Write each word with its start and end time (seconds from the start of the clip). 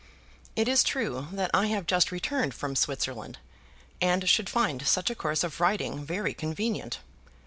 It 0.55 0.67
is 0.67 0.81
true 0.83 1.27
that 1.31 1.51
I 1.53 1.67
have 1.67 1.85
just 1.85 2.11
returned 2.11 2.55
from 2.55 2.75
Switzerland, 2.75 3.37
and 4.01 4.27
should 4.27 4.49
find 4.49 4.87
such 4.87 5.11
a 5.11 5.15
course 5.15 5.43
of 5.43 5.59
writing 5.61 6.03
very 6.03 6.33
convenient. 6.33 7.01